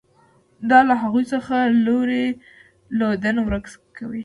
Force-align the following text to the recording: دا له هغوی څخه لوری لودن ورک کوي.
دا 0.69 0.79
له 0.89 0.95
هغوی 1.03 1.23
څخه 1.33 1.55
لوری 1.85 2.25
لودن 2.99 3.35
ورک 3.41 3.65
کوي. 3.97 4.19